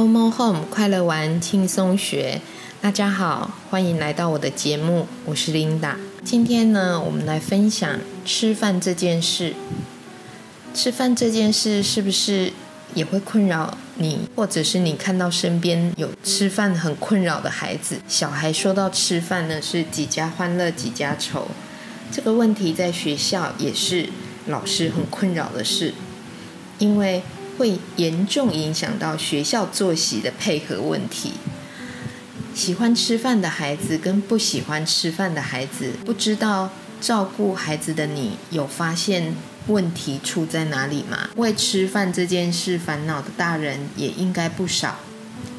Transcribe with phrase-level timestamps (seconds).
[0.00, 2.40] Omo Home 快乐玩轻松学，
[2.80, 5.94] 大家好，欢迎来到我的节目，我是 Linda。
[6.24, 9.52] 今天呢，我们来分享吃饭这件事。
[10.72, 12.50] 吃饭这件事是不是
[12.94, 17.96] 也会困扰你，或者是你看到身边有吃饭很困扰的孩子？
[18.08, 21.46] 小孩说到吃饭呢，是几家欢乐几家愁。
[22.10, 24.08] 这个问题在学校也是
[24.46, 25.92] 老师很困扰的事，
[26.78, 27.22] 因为。
[27.60, 31.34] 会严重影响到学校作息的配合问题。
[32.54, 36.70] 喜欢吃饭的孩子跟不喜欢吃饭的孩子，不知道
[37.02, 39.34] 照顾孩子的你有发现
[39.66, 41.28] 问题出在哪里吗？
[41.36, 44.96] 为吃饭这件事烦恼的大人也应该不少。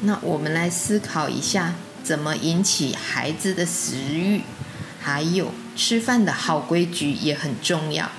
[0.00, 4.40] 那我们来思考一下，怎么引起孩子的食欲？
[5.00, 8.10] 还有吃饭的好规矩也很重要。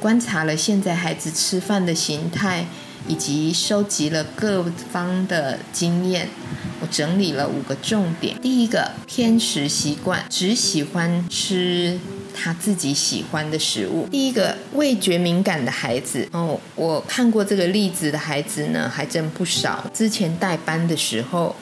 [0.00, 2.64] 观察了现在孩子吃饭的形态。
[3.08, 6.28] 以及收集了各方的经验，
[6.80, 8.38] 我整理了五个重点。
[8.40, 11.98] 第一个，偏食习惯，只喜欢吃
[12.34, 14.08] 他自己喜欢的食物。
[14.10, 19.90] 第一个，味觉敏感的孩子哦，我看过这个例子的孩子呢，还真不少。
[19.94, 21.54] 之前带班的时候，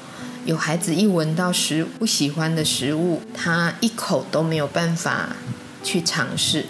[0.44, 5.36] 有孩子一闻到食不喜欢的食物，他一口都没有办法
[5.82, 6.64] 去尝试，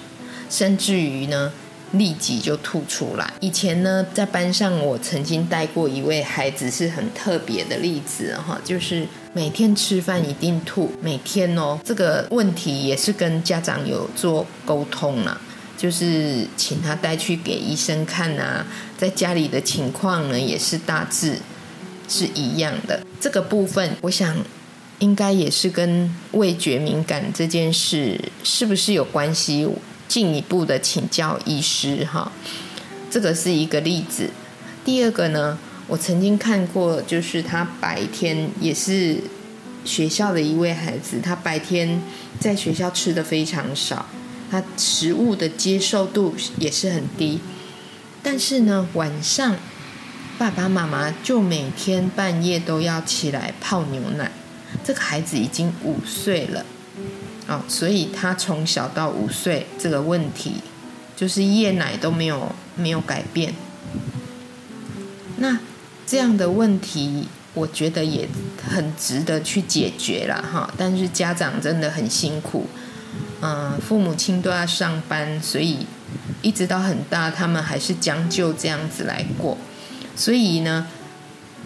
[0.51, 1.53] 甚至于呢。
[1.99, 3.33] 立即就吐出来。
[3.41, 15.41] 以前呢，在班上我曾经带过一位孩子，是很特别的例子哈，就是每天吃饭一定吐，每天哦，这个问题也是跟家长有做沟通了，
[15.77, 21.39] 就是请他带去给医生看啊，在家里的情况呢也是大致
[22.09, 23.01] 是一样的。
[23.21, 24.37] 这个部分，我想
[24.99, 29.69] 应该也是跟味觉敏感这件事是不是有关系？
[30.09, 32.31] 进一步的请教医师哈，
[33.11, 34.31] 这个是一个例子。
[34.85, 39.19] 第二个呢，我曾经看过，就是他白天也是
[39.85, 42.03] 学校的一位孩子，他白天
[42.39, 44.07] 在学校吃的非常少，
[44.51, 47.41] 他食物的接受度也是很低。
[48.23, 49.57] 但是呢，晚上
[50.39, 54.31] 爸爸妈妈就每天半夜都要起来泡牛奶。
[54.83, 56.65] 这个孩子已经五岁了。
[57.47, 60.63] 哦，所以他从小到五岁这个问题，
[61.15, 63.53] 就是夜奶都没有没有改变。
[65.37, 65.59] 那
[66.07, 68.27] 这样的问题，我觉得也
[68.67, 70.73] 很值得去解决了哈。
[70.79, 72.67] 但是家长真的很辛苦，
[73.43, 75.87] 嗯，父母亲都要上班，所以
[76.41, 79.59] 一直到很大，他们还是将就这样子来过。
[80.17, 80.87] 所以呢，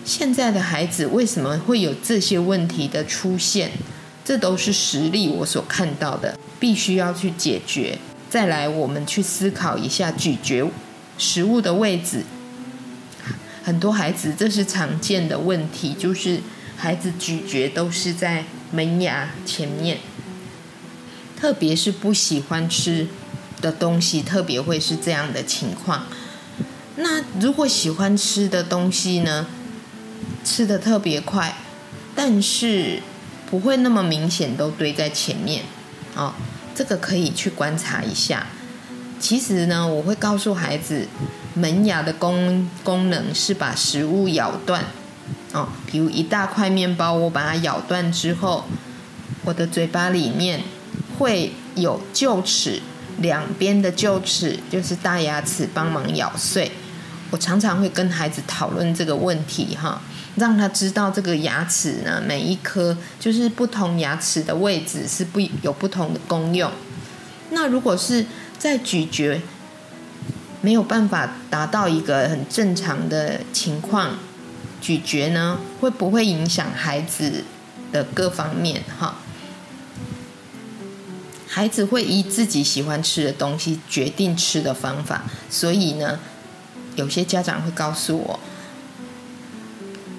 [0.04, 3.70] 现在的孩子为什么会有这些问题的出现？
[4.28, 7.98] 这都是实例，我所看到的，必须要去解决。
[8.28, 10.70] 再来，我们去思考一下咀嚼
[11.16, 12.24] 食物的位置。
[13.64, 16.40] 很多孩子这是常见的问题，就是
[16.76, 19.96] 孩子咀嚼都是在门牙前面，
[21.34, 23.06] 特别是不喜欢吃
[23.62, 26.04] 的东西，特别会是这样的情况。
[26.96, 29.46] 那如果喜欢吃的东西呢，
[30.44, 31.56] 吃的特别快，
[32.14, 33.00] 但是。
[33.50, 35.62] 不会那么明显都堆在前面，
[36.14, 36.32] 哦，
[36.74, 38.46] 这个可以去观察一下。
[39.18, 41.08] 其实呢，我会告诉孩子，
[41.54, 44.84] 门牙的功功能是把食物咬断，
[45.52, 48.64] 哦，比如一大块面包，我把它咬断之后，
[49.44, 50.62] 我的嘴巴里面
[51.18, 52.80] 会有臼齿，
[53.18, 56.70] 两边的臼齿就是大牙齿帮忙咬碎。
[57.30, 60.00] 我常常会跟孩子讨论这个问题，哈。
[60.36, 66.70] 让他知道这个牙齿呢，每一颗就是不同牙齿的位置是不有不同的功用。
[67.50, 68.26] 那如果是
[68.58, 69.40] 在咀嚼
[70.60, 74.18] 没有办法达到一个很正常的情况，
[74.80, 77.44] 咀嚼呢会不会影响孩子
[77.92, 78.82] 的各方面？
[78.98, 79.16] 哈，
[81.46, 86.18] 孩子会依自己喜欢吃的东西决定吃的方法，所以呢，
[86.96, 88.40] 有些家长会告诉我。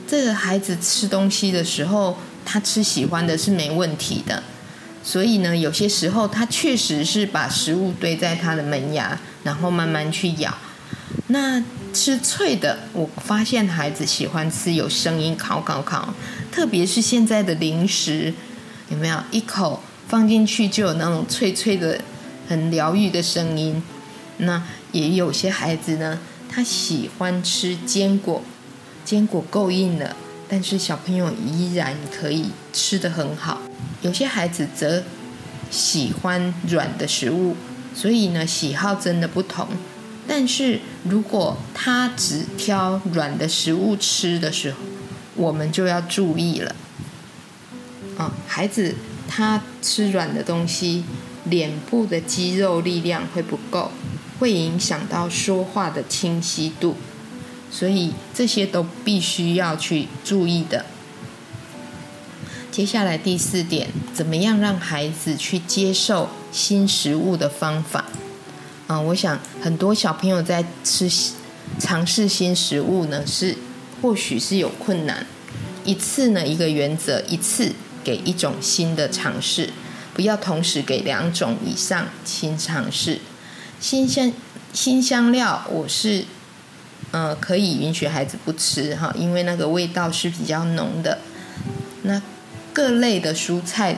[0.10, 4.42] 这个孩子吃东西的时候，他吃喜欢的是没问题的，
[5.04, 10.52] 所以呢，有些时候他确实是把食物堆在他的门牙，然后慢慢去咬。
[11.28, 11.64] 那
[11.94, 16.12] 吃脆的，我发现孩子喜欢吃有声音，烤烤烤，
[16.52, 18.34] 特别是现在的零食，
[18.90, 22.02] 有没有一口放进去就有那种脆脆的、
[22.48, 23.84] 很疗愈的声音？
[24.38, 26.18] 那也有些孩子呢，
[26.50, 28.42] 他喜欢吃坚果。
[29.10, 30.16] 坚果够硬了，
[30.48, 33.60] 但是小朋友依然可以吃得很好。
[34.04, 35.04] 有些孩子则
[35.72, 37.56] 喜欢软的食物，
[37.96, 39.68] 所以呢，喜好真的不同。
[40.28, 44.78] 但是如果他只挑软的食物吃的时候，
[45.34, 46.76] 我们就要注意了。
[48.16, 48.94] 啊，孩子
[49.28, 51.04] 他吃软的东西，
[51.46, 53.92] 脸部的肌肉力量会不够，
[54.38, 56.96] 会影响到说话的清晰度，
[57.72, 60.86] 所以这些都必须要去注意的。
[62.72, 68.06] 接下来第四点，怎么样让孩子去接受新食物的方法？
[68.88, 71.12] 啊，我想很多小朋友在吃
[71.78, 73.58] 尝试新食物呢，是
[74.02, 75.26] 或许是有困难。
[75.84, 77.72] 一次呢，一个原则，一次
[78.04, 79.72] 给一种新的尝试，
[80.14, 83.20] 不要同时给两种以上新尝试。
[83.80, 84.34] 新鲜
[84.74, 86.26] 新香料，我是
[87.12, 91.20] 呃可以允许孩子不吃哈，因为那个味道是比较浓的。
[92.04, 92.22] 那
[92.72, 93.98] 各类的蔬菜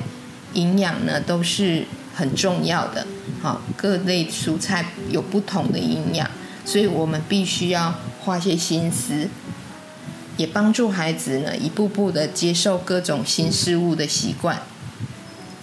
[0.54, 1.86] 营养呢都是
[2.16, 3.06] 很重要的，
[3.42, 6.30] 好，各类蔬菜有不同的营养，
[6.66, 9.28] 所以我们必须要花些心思，
[10.38, 14.62] 也帮助孩子呢一步步的接受各种新事物的习惯，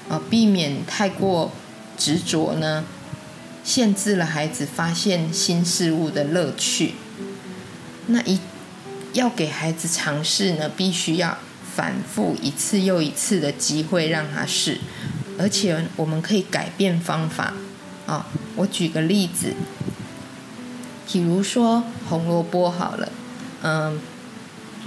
[0.08, 1.50] 啊，避免太过
[1.96, 2.84] 执着呢，
[3.64, 6.94] 限制了孩子发现新事物的乐趣。
[8.08, 8.38] 那一
[9.14, 11.38] 要给孩子尝试呢，必须要。
[11.74, 14.78] 反复一次又一次的机会让他试，
[15.38, 17.54] 而且我们可以改变方法
[18.04, 18.26] 啊。
[18.56, 19.54] 我举个例子，
[21.06, 23.12] 比如说红萝卜好了，
[23.62, 24.00] 嗯，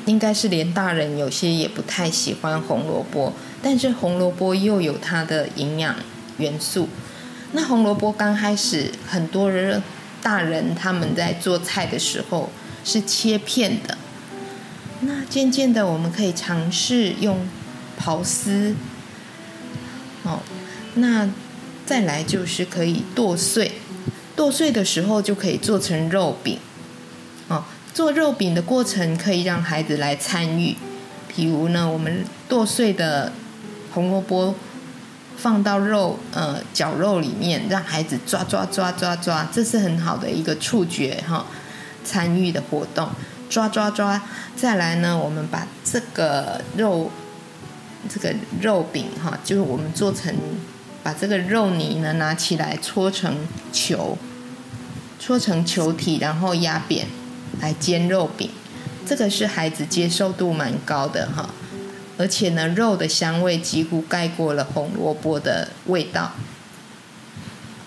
[0.05, 3.31] 应该是连大人有些也不太喜欢红萝卜，
[3.63, 5.95] 但是红萝卜又有它的营养
[6.39, 6.89] 元素。
[7.53, 9.81] 那红萝卜刚开始，很多人
[10.21, 12.49] 大人他们在做菜的时候
[12.83, 13.97] 是切片的。
[15.01, 17.47] 那渐渐的，我们可以尝试用
[17.99, 18.75] 刨丝，
[20.23, 20.39] 哦，
[20.95, 21.29] 那
[21.85, 23.71] 再来就是可以剁碎，
[24.35, 26.59] 剁碎的时候就可以做成肉饼，
[27.47, 27.63] 哦，
[27.93, 30.75] 做肉饼的过程可以让孩子来参与，
[31.27, 33.33] 比如呢，我们剁碎的
[33.91, 34.53] 红萝卜
[35.35, 41.47] 放到肉呃绞肉里面，让孩子抓抓抓抓抓，这是很好的一个触觉哈，
[42.03, 43.09] 参与的活动。
[43.49, 44.21] 抓抓抓！
[44.55, 47.11] 再来呢，我们把这个肉，
[48.07, 50.33] 这个肉饼哈，就是我们做成，
[51.03, 53.35] 把这个肉泥呢拿起来搓成
[53.73, 54.17] 球，
[55.19, 57.07] 搓成球体，然后压扁
[57.59, 58.49] 来煎肉饼。
[59.05, 61.49] 这个是孩子接受度蛮高的哈，
[62.17, 66.31] 而且呢，肉的香味几乎盖过了红萝卜的味道。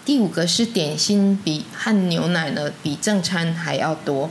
[0.05, 4.29] 第五个是点心，比和牛奶呢比正餐还要多。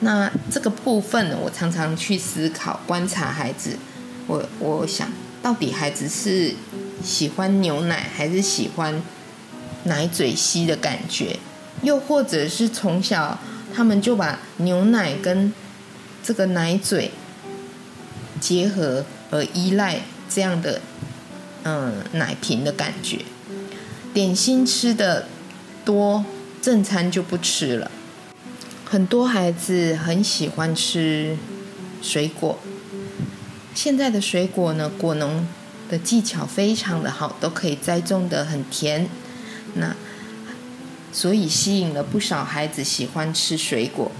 [0.00, 3.76] 那这个部分，我常常去思考、观察孩子。
[4.28, 5.10] 我我想
[5.42, 6.54] 到底孩子是
[7.02, 9.02] 喜欢牛奶，还是喜欢
[9.84, 11.38] 奶嘴吸的感觉？
[11.82, 13.38] 又或者是从小
[13.74, 15.52] 他们就把牛奶跟
[16.22, 17.10] 这个奶嘴
[18.40, 20.80] 结合，而依赖这样的
[21.64, 23.20] 嗯奶瓶的感觉？
[24.16, 25.28] 点心吃的
[25.84, 26.24] 多，
[26.62, 27.90] 正餐就不吃了。
[28.86, 31.36] 很多孩子很喜欢吃
[32.00, 32.58] 水果，
[33.74, 35.46] 现在的水果呢，果农
[35.90, 39.06] 的技巧非常的好，都可以栽种的很甜，
[39.74, 39.94] 那
[41.12, 44.10] 所以吸引了不少孩子喜欢吃水果。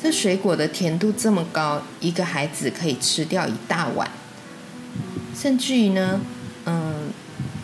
[0.00, 4.08] 这水果的甜度这么高，一个孩子可以吃掉一大碗，
[5.36, 6.20] 甚至于呢，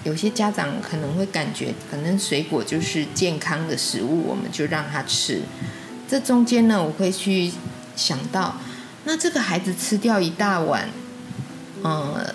[0.08, 5.42] 有些家长可能会感觉，可能水果就是健康的食物，我们就让他吃。
[6.08, 7.52] 这中间呢，我会去
[7.94, 8.56] 想到，
[9.04, 10.88] 那这个孩子吃掉一大碗，
[11.82, 12.34] 呃，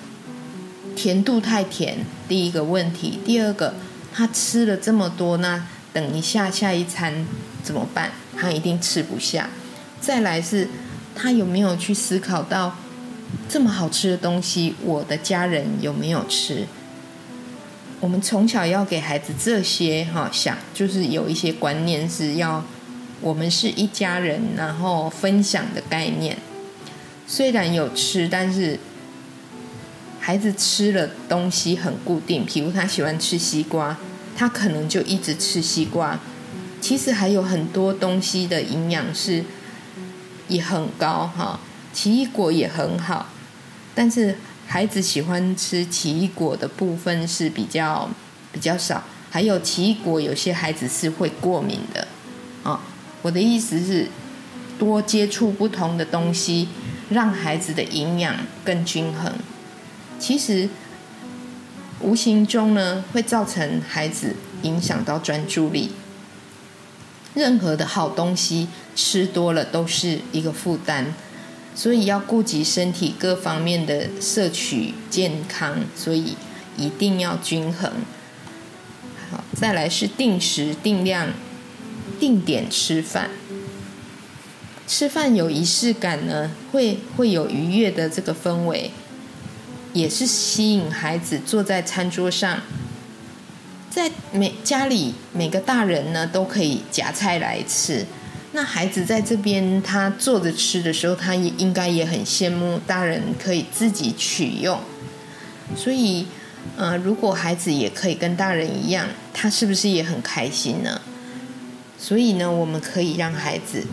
[0.96, 3.74] 甜度太甜，第一个问题；第二个，
[4.14, 7.26] 他吃了这么多，那等一下下一餐
[7.64, 8.12] 怎么办？
[8.38, 9.50] 他一定吃不下。
[10.00, 10.68] 再来是，
[11.16, 12.76] 他有没有去思考到，
[13.50, 16.68] 这么好吃的东西，我的家人有没有吃？
[18.04, 22.62] 我们从小要给孩子这些哈想，就是有一些观念是要。
[23.22, 26.38] 我们是一家人，然后分享的概念。
[27.26, 28.78] 虽然有吃，但是
[30.20, 32.46] 孩子吃了东西很固定。
[32.46, 33.96] 比如他喜欢吃西瓜，
[34.36, 36.20] 他可能就一直吃西瓜。
[36.82, 39.46] 其实还有很多东西的营养是
[40.50, 41.58] 也很高哈，
[41.94, 43.30] 奇异果也很好。
[43.96, 44.36] 但是
[44.74, 48.10] 孩子喜欢吃奇异果的部分是比较
[48.52, 49.04] 比较少。
[49.30, 52.08] 还有奇异果，有些孩子是会过敏的
[52.64, 52.82] 啊。
[53.22, 54.08] 我的意思是，
[54.80, 56.70] 多接触不同的东西，
[57.12, 59.32] 让孩子的营养更均衡。
[60.18, 60.68] 其实，
[62.00, 65.92] 无形中呢，会造成孩子影响到专注力。
[67.36, 71.14] 任何的好东西吃多了都是一个负担。
[71.76, 76.36] 所以要顾及身体各方面的摄取健康，所以
[76.78, 77.92] 一定要均衡。
[79.32, 81.30] 好，再来是定时定量、
[82.20, 83.30] 定点吃饭。
[84.86, 88.92] 吃饭有仪式感呢，会会有愉悦的这个氛围，
[89.94, 92.62] 也是吸引孩子坐在餐桌上。
[93.90, 98.06] 在每家里每个大人呢都可以夹菜来吃，
[98.56, 104.80] 那孩子在这边他坐着吃的时候，他也应该也很羡慕大人可以自己取用。
[105.76, 106.28] 所以，
[106.78, 111.02] 呃，如果孩子也可以跟大人一样，他是不是也很开心呢？
[111.98, 113.86] 所以呢，我们可以让孩子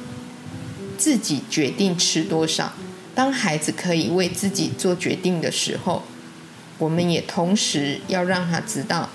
[0.98, 2.74] 自己决定吃多少。
[3.14, 6.02] 当孩子可以为自己做决定的时候，
[6.76, 9.08] 我们也同时要让他知道。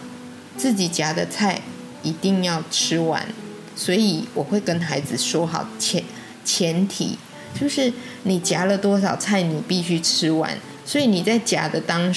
[0.58, 1.62] 自己夹的菜
[2.02, 3.28] 一定要吃完，
[3.76, 6.04] 所以我会跟孩子说好前
[6.44, 7.18] 前提，
[7.60, 7.92] 就是
[8.24, 10.58] 你夹了多少菜，你必须吃完。
[10.86, 12.14] 所以你在夹的当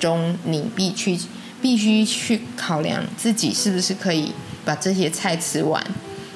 [0.00, 1.18] 中，你必须
[1.60, 4.32] 必须去考量自己是不是可以
[4.64, 5.84] 把这些菜吃完。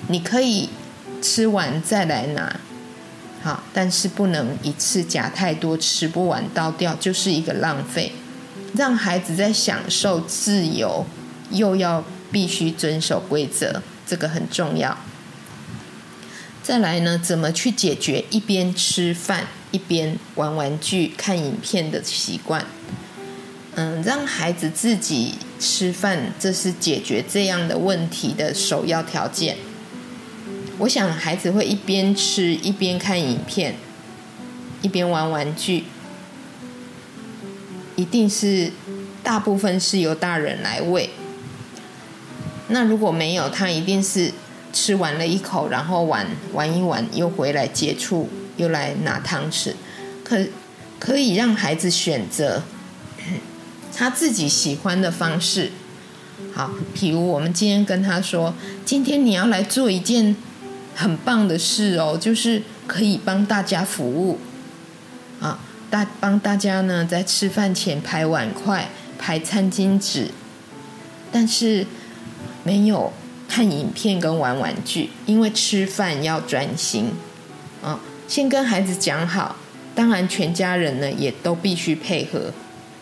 [0.08, 0.68] 你可以
[1.20, 2.60] 吃完再来拿，
[3.42, 8.12] 好，但是不能一次夹太多，吃不完倒掉就是一个浪费。
[8.74, 11.04] 让孩子在享受自由。
[11.52, 14.98] 又要必须遵守规则，这个很重要。
[16.64, 22.66] 再来呢，怎么去解决一边吃饭一边玩玩具、看影片的习惯？
[23.76, 29.56] 嗯，让孩子自己吃饭，这是解决这样的问题的首要条件。
[30.78, 33.76] 我想孩子会一边吃一边看影片，
[34.82, 35.84] 一边玩玩具，
[37.94, 38.72] 一定是
[39.22, 41.10] 大部分是由大人来喂。
[42.72, 44.32] 那如果没有，他一定是
[44.72, 49.72] 吃完了一口，然后玩玩一玩，又回来接触，又来拿汤匙。
[50.22, 50.46] 可
[51.00, 52.62] 可以让孩子选择
[53.92, 55.72] 他自己喜欢的方式。
[56.54, 60.36] 好，譬如我们今天跟他说，今天你要来做一件
[60.94, 64.38] 很棒的事哦，就是可以帮大家服务
[65.40, 65.58] 啊，
[65.90, 70.28] 大帮大家呢在吃饭前排碗筷、排餐巾纸，
[71.32, 71.84] 但是。
[72.62, 73.12] 没有
[73.48, 77.12] 看影片跟玩玩具，因为吃饭要专心
[77.82, 77.98] 啊。
[78.28, 79.56] 先跟孩子讲好，
[79.94, 82.52] 当然全家人呢也都必须配合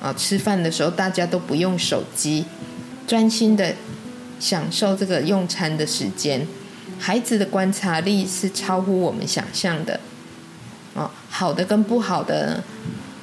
[0.01, 0.13] 啊。
[0.17, 2.47] 吃饭的时候大家都不用手机，
[3.07, 3.75] 专心的
[4.41, 6.47] 享受这个用餐的时间。
[6.99, 10.01] 孩子的观察力是超乎我们想象的
[10.95, 12.65] 哦，好的跟不好的，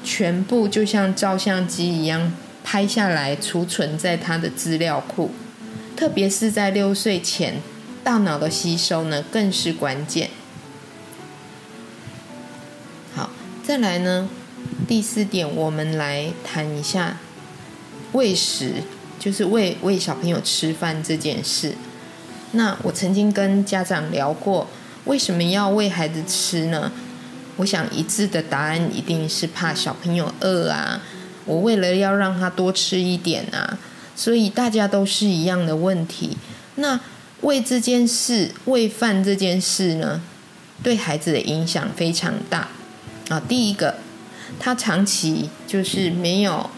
[0.03, 2.31] 全部就像照相机一样
[2.63, 5.31] 拍下来，储存在他的资料库。
[5.95, 7.61] 特别是在六岁前，
[8.03, 10.29] 大脑的吸收呢更是关键。
[13.15, 13.29] 好，
[13.63, 14.27] 再来呢，
[14.87, 17.17] 第四点，我们来谈一下
[18.11, 18.83] 喂食，
[19.17, 21.75] 就是喂喂小朋友吃饭这件事。
[22.51, 24.67] 那我曾经跟家长聊过，
[25.05, 26.91] 为什么要喂孩子吃呢？
[27.57, 31.01] 我想一致的答案一定是怕小朋友饿啊。
[31.45, 33.77] 我为了要让他多吃一点啊。
[34.15, 36.37] 所以大家都是一样的问题。
[36.75, 36.99] 那
[37.41, 40.21] 喂这件事，喂饭这件事呢，
[40.81, 42.69] 对孩子的影响非常大
[43.29, 43.41] 啊。
[43.47, 43.95] 第一个，
[44.59, 46.69] 他长期就是没有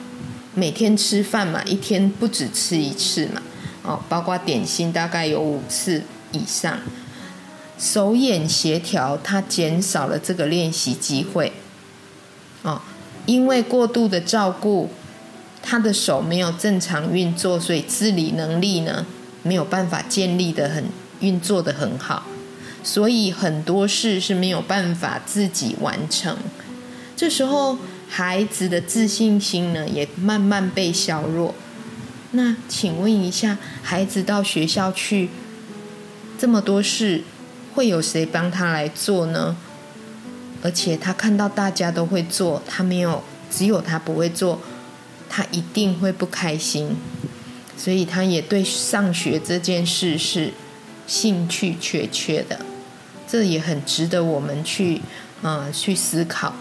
[0.55, 3.41] 每天吃饭嘛，一天不止吃一次嘛，
[3.83, 6.79] 哦，包括点心大概有五次以上，
[7.77, 11.53] 手眼协调他减少了这个练习机会，
[12.63, 12.81] 哦，
[13.25, 14.89] 因为过度的照顾。
[15.69, 19.05] 他的手没有正常运作，所以自理能力呢
[19.43, 20.85] 没有办法建立的很
[21.19, 22.23] 运作的很好，
[22.81, 26.37] 所以很多事是没有办法自己完成。
[27.17, 31.53] 这时候孩子的自信心呢也慢慢被削弱。
[32.31, 35.29] 那请问一下，孩子到学校去
[36.39, 37.23] 这么多事，
[37.75, 39.57] 会有谁帮他来做呢？
[40.63, 43.21] 而且他看到大家都会做，他没有，
[43.51, 44.61] 只有他不会做。
[45.29, 46.95] 他一定会不开心，
[47.77, 50.53] 所以他也对上学这件事是
[51.05, 52.59] 兴趣缺缺的，
[53.27, 55.01] 这也很值得我们去
[55.41, 56.53] 啊去思考。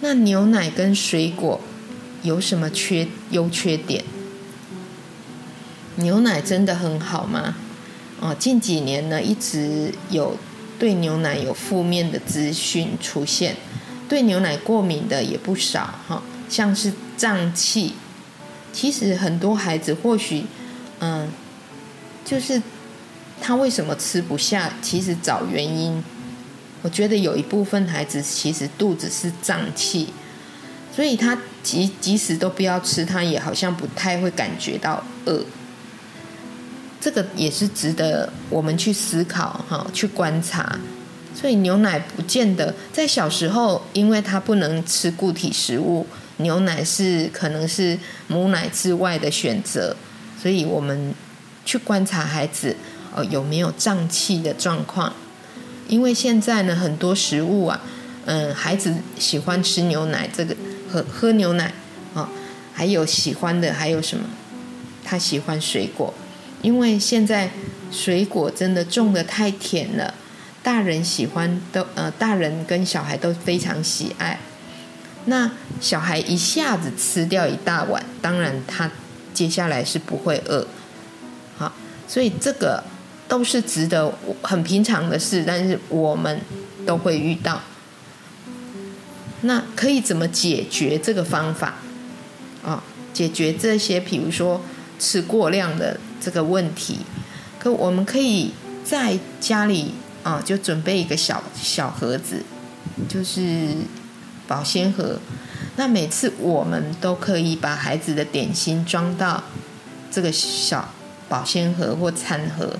[0.00, 1.60] 那牛奶跟水果
[2.22, 4.04] 有什么缺优缺点？
[5.96, 7.54] 牛奶真的很好吗？
[8.20, 10.36] 哦，近几年呢一直有
[10.78, 13.56] 对牛奶有负面的资讯出现，
[14.08, 16.22] 对牛奶过敏的也不少哈。
[16.52, 17.94] 像是胀气，
[18.74, 20.44] 其实很多孩子或许，
[20.98, 21.26] 嗯，
[22.26, 22.60] 就是
[23.40, 24.70] 他为什么吃不下？
[24.82, 26.04] 其实找原因，
[26.82, 30.08] 我觉得有一部分孩子其实肚子是胀气，
[30.94, 35.42] 所以他即即使都不要吃，他也好像不太会感觉到饿。
[37.00, 40.78] 这个也是值得我们去思考哈，去观察。
[41.34, 46.06] 所以牛奶不见得在小时候，因为他不能吃固体食物，
[46.42, 49.96] 牛奶是可能是母奶之外的选择。
[50.40, 51.14] 所以我们
[51.64, 52.76] 去观察孩子
[53.14, 55.12] 哦有没有胀气的状况。
[55.88, 57.80] 因为现在呢，很多食物啊，
[58.24, 60.56] 嗯，孩子喜欢吃牛奶，这个
[60.90, 61.72] 喝喝牛奶
[62.14, 62.28] 啊，
[62.72, 64.24] 还有喜欢的还有什么？
[65.04, 66.12] 他喜欢水果。
[66.62, 67.50] 因为现在
[67.90, 70.14] 水果真的种的太甜了，
[70.62, 74.38] 大人喜欢都呃，大人跟小孩都非常喜爱。
[75.26, 75.50] 那
[75.80, 78.90] 小孩一下子吃掉一大碗，当然他
[79.32, 80.66] 接下来是不会饿。
[81.56, 81.72] 好，
[82.06, 82.82] 所以这个
[83.28, 84.12] 都是值得
[84.42, 86.40] 很平常的事，但是我们
[86.86, 87.60] 都会遇到。
[89.42, 91.74] 那可以怎么解决这个方法？
[92.64, 94.60] 啊，解决这些，比如说
[94.98, 95.98] 吃过量的。
[96.24, 97.00] 这个问题，
[97.58, 98.52] 可我们可以
[98.84, 102.44] 在家里啊，就准备一个小小盒子，
[103.08, 103.70] 就是
[104.52, 105.18] 保鲜盒。
[105.76, 109.42] 那每次我们都可以把孩子的点心装到
[110.10, 110.90] 这个小
[111.26, 112.76] 保鲜盒或餐盒。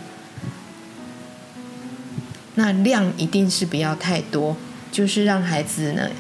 [2.57, 4.55] 那量一定是不要太多，
[4.91, 6.11] 就是让孩子呢，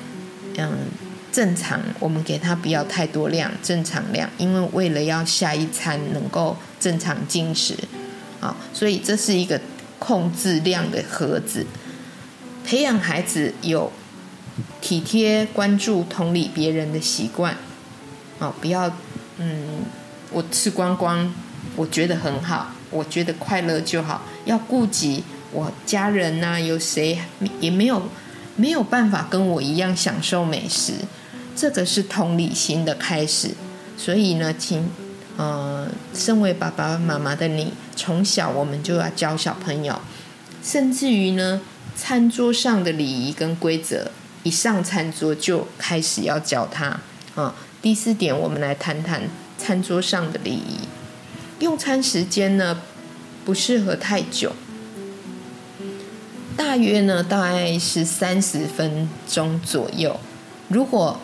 [0.56, 0.70] 嗯，
[1.30, 1.78] 正常。
[2.00, 6.56] 我们给他不要太多量，正常量，因为为了要下一餐能够。
[6.82, 7.76] 正常进食，
[8.40, 9.60] 啊，所以这是一个
[10.00, 11.64] 控制量的盒子，
[12.64, 13.92] 培养孩子有
[14.80, 17.56] 体贴、关注、同理别人的习惯，
[18.38, 18.92] 啊，不要，
[19.38, 19.84] 嗯，
[20.30, 21.32] 我吃光光，
[21.76, 27.18] 我觉得很好，我觉得快乐就好，要顾及我家人呐，有谁
[27.60, 28.02] 也没有
[28.56, 30.92] 没有办法跟我一样享受美食，
[31.54, 33.50] 这个是同理心的开始，
[33.96, 34.88] 所以呢，请。
[35.38, 39.98] 呃，身为爸爸妈妈的你，从小我们就要教小朋友，
[40.62, 41.62] 甚至于呢，
[41.96, 44.10] 餐桌上的礼仪跟规则，
[44.42, 47.00] 一上餐桌就开始要教他。
[47.34, 49.22] 啊，第四点，我们来谈谈
[49.56, 50.80] 餐桌上的礼仪。
[51.60, 52.82] 用餐时间呢，
[53.44, 54.52] 不适合太久，
[56.56, 60.18] 大约呢，大概是三十分钟左右。
[60.68, 61.20] 如果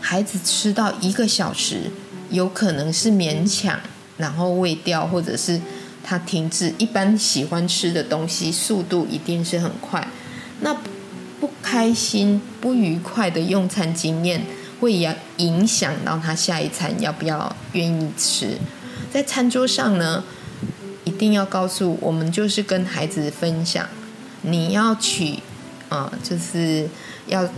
[0.00, 1.90] 孩子吃到一个小时，
[2.30, 3.78] 有可能是勉强，
[4.18, 5.60] 然后胃掉，或者是
[6.02, 6.74] 他停滞。
[6.76, 10.06] 一般喜欢吃的东西，速度一定是很快。
[10.60, 10.76] 那
[11.42, 14.46] 不开心、不愉快的用餐经验，
[14.78, 18.56] 会影影响到他下一餐要不要愿意吃。
[19.12, 20.22] 在餐桌上呢，
[21.02, 23.88] 一定要告诉我们，就是跟孩子分享，
[24.42, 25.40] 你要取
[25.88, 26.88] 啊，就是
[27.26, 27.48] 要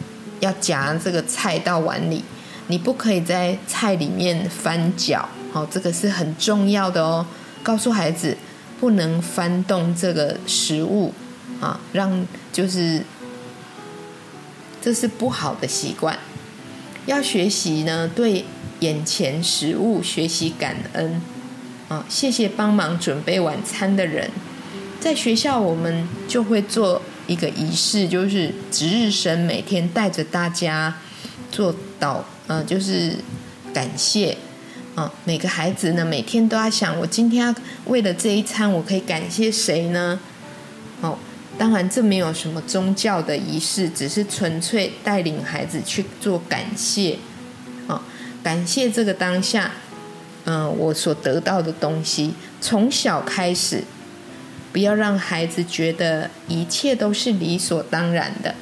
[0.40, 2.24] 要夹这个菜到碗里。
[2.68, 7.26] 你不可以在菜里面翻搅，好，这个是很重要的哦。
[7.62, 8.34] 告诉孩子
[8.80, 11.12] 不能翻动这个食物，
[11.60, 13.02] 啊，让就是
[14.84, 16.18] 这是不好的习惯。
[17.06, 18.44] 要学习呢，对
[18.80, 21.22] 眼前食物学习感恩，
[21.88, 24.30] 啊，谢谢帮忙准备晚餐的人。
[25.00, 30.94] 在学校，我们就会做一个仪式，就是值日生每天带着大家
[31.50, 32.18] 做祷。
[32.48, 33.16] 嗯，就是
[33.72, 34.36] 感谢
[34.94, 35.10] 啊！
[35.24, 37.54] 每个孩子呢，每天都要想，我今天
[37.86, 40.20] 为了这一餐，我可以感谢谁呢？
[41.56, 47.18] 当然这没有什么宗教的仪式，只是纯粹带领孩子去做感谢
[47.86, 48.02] 啊！
[48.42, 49.70] 感谢这个当下，
[50.44, 53.84] 嗯，我所得到的东西，从小开始，
[54.72, 58.54] 不要让孩子觉得一切都是理所当然的。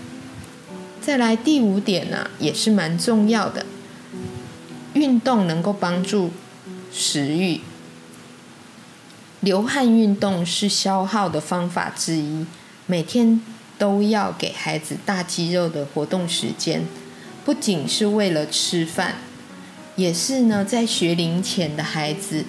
[1.01, 3.67] 再来第五点呢，也是蛮重要的。
[4.93, 6.31] 运动能够帮助
[6.93, 7.63] 食欲，
[9.41, 12.45] 流汗运动是消耗的方法之一。
[12.93, 13.41] 每天
[13.79, 16.85] 都要给孩子大肌肉的活动时间，
[17.43, 19.15] 不仅是为了吃饭，
[19.97, 22.45] 也是呢在学龄前的孩子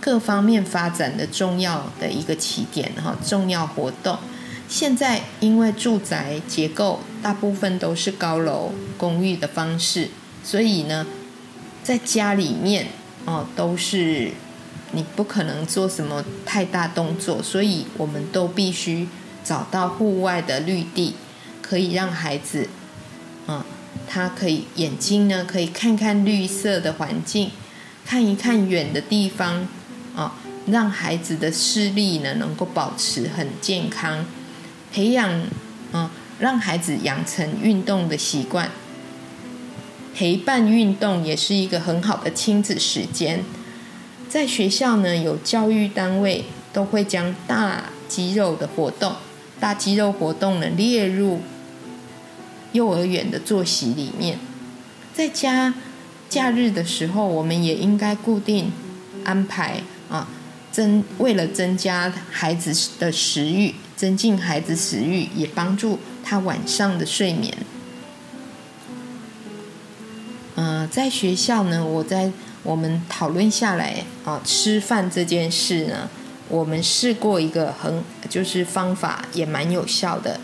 [0.00, 4.18] 各方面发展的重要的一个起点哈，重要活动。
[4.68, 10.08] 现在因为住宅结构大部分都是高楼公寓的方式。
[10.42, 11.06] 所以呢，
[11.84, 12.88] 在家里面
[13.26, 14.32] 哦，都是
[14.92, 19.08] 你不可能做什么太大动作，所以我们都必须
[19.42, 21.14] 找到户外的绿地，
[21.60, 22.68] 可以让孩子
[23.46, 23.64] 啊，
[24.06, 27.50] 他可以眼睛呢可以看看绿色的环境，
[28.04, 29.66] 看一看远的地方
[30.14, 30.34] 啊，
[30.66, 34.24] 让孩子的视力呢能够保持很健康，
[34.92, 35.42] 培养
[35.90, 38.70] 啊，让孩子养成运动的习惯。
[40.14, 43.42] 陪伴运动也是一个很好的亲子时间。
[44.32, 49.12] 在学校呢，有教育单位都会将大肌肉的活动、
[49.60, 51.42] 大肌肉活动呢列入
[52.72, 54.38] 幼儿园的作息里面。
[55.12, 55.74] 在家
[56.30, 58.72] 假日的时候，我们也应该固定
[59.22, 60.26] 安排啊，
[60.70, 67.54] 增为了增加孩子的食欲，增进孩子食欲，也帮助他晚上的睡眠。
[70.54, 76.08] 嗯，在学校呢，我在我们讨论下来啊，吃饭这件事呢，
[76.48, 80.38] 我们试过一个很就是方法也蛮有效的，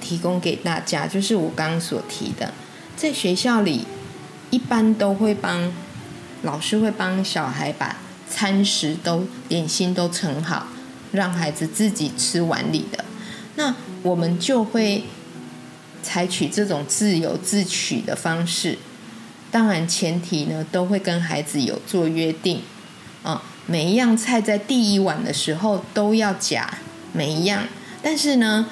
[0.00, 2.52] 提供给大家，就是我刚所提的，
[2.96, 3.84] 在学校里
[4.50, 5.72] 一般都会帮
[6.42, 7.96] 老师会帮小孩把
[8.30, 10.68] 餐食都点心都盛好，
[11.12, 13.04] 让孩子自己吃碗里的，
[13.56, 15.02] 那我们就会
[16.02, 18.78] 采取这种自由自取的方式。
[19.50, 22.62] 当然，前提呢都会跟孩子有做约定，
[23.22, 26.68] 啊，每一样菜在第一碗的时候都要夹
[27.12, 27.66] 每一样。
[28.02, 28.66] 但是呢，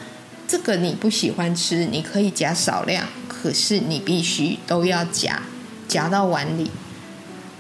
[0.47, 5.43] 这个你不喜欢吃，你可以夹少量，可是你必须都要夹，
[5.89, 6.71] 夹到碗里。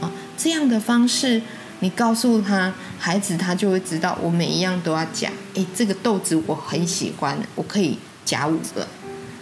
[0.00, 1.40] 啊，这样的方式，
[1.80, 5.30] 你告诉他，孩子他就会知道，我每一样都要夹。
[5.54, 8.86] 诶，这个豆子我很喜欢，我可以夹五个。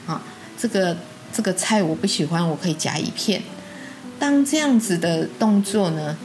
[0.06, 0.22] 啊，
[0.56, 0.96] 这个
[1.32, 3.42] 这个菜我不喜欢，我可以夹一片。
[4.22, 6.16] 当这样子的动作呢，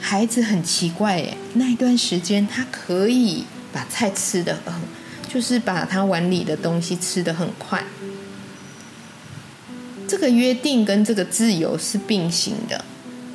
[0.00, 4.74] 孩子很奇怪耶，那一段时间他可以把菜吃的很，
[5.32, 7.84] 就是把他碗里的东西吃的很快。
[10.08, 12.84] 这个约定跟这个自由是并行的，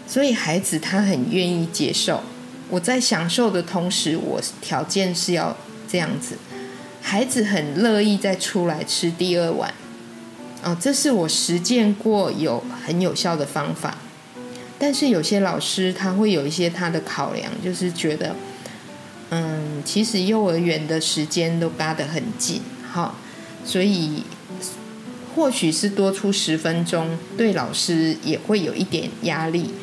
[0.06, 2.22] 所以孩子他很愿意接受。
[2.70, 5.56] 我在享受的同时，我条件是要
[5.90, 6.36] 这样子，
[7.02, 9.74] 孩子很乐意再出来吃第二碗。
[10.62, 13.98] 哦，这是我实践过有很有效的方法，
[14.78, 18.36] 但是有些老师他会有一些他的考量，就是觉得，
[19.30, 23.16] 嗯，其实幼儿园的时间都嘎得很紧，哈，
[23.64, 24.24] 所以
[25.34, 29.74] 或许是多出十分钟，对老师也会有一点压力。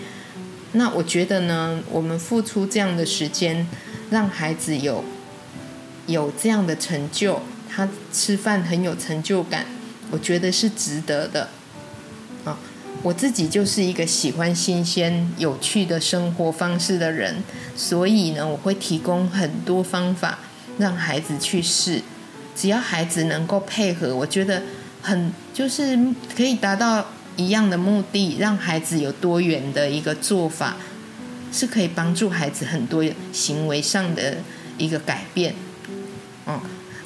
[0.72, 3.66] 那我觉得呢，我们付出这样的时间，
[4.10, 5.02] 让孩子有
[6.06, 9.64] 有这样的成就，他吃饭很有成就感。
[10.10, 11.48] 我觉得是值得的，
[12.44, 12.56] 啊，
[13.02, 17.42] 我自己就是一个喜欢新鲜、有趣的生活方式的人，
[17.74, 20.38] 所以呢，我会提供很多方法
[20.78, 22.02] 让孩子去试，
[22.54, 24.62] 只要孩子能够配合，我觉得
[25.02, 25.98] 很就是
[26.36, 30.76] 可以达到一样的目的，让孩子有多元的一个做法，
[31.52, 34.36] 是可以帮助孩子很多行为上的
[34.78, 35.56] 一个改变，
[36.46, 36.60] 嗯，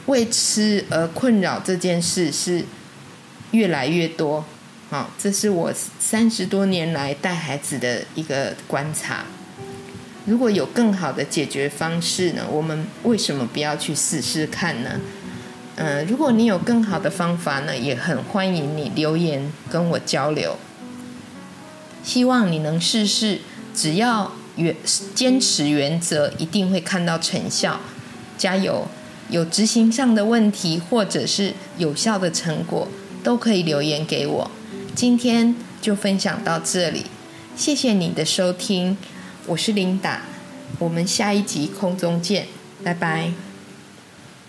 [0.04, 2.62] 为吃而困扰这件事是。
[3.52, 4.44] 越来越多，
[4.90, 9.24] 好，这是我三十多年来带孩子的一个观察。
[10.26, 12.44] 如果有更好的解决方式呢？
[12.50, 15.00] 我们为什么不要去试试看呢？
[15.76, 20.56] 嗯，如果你有更好的方法呢，也很欢迎你留言跟我交流。
[22.04, 23.40] 希望你能试试，
[23.74, 24.76] 只要原
[25.14, 27.80] 坚持原则，一定会看到成效。
[28.36, 28.86] 加油！
[29.30, 32.88] 有执行上的问题，或者是有效的成果。
[33.22, 34.50] 都可以留言给我，
[34.94, 37.04] 今天就分享到这里，
[37.56, 38.96] 谢谢你的收听，
[39.46, 40.22] 我是琳达，
[40.78, 42.46] 我们下一集空中见，
[42.82, 43.49] 拜拜。